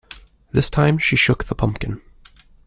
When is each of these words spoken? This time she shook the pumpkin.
This 0.51 0.71
time 0.71 0.97
she 0.97 1.15
shook 1.15 1.43
the 1.43 1.53
pumpkin. 1.53 2.01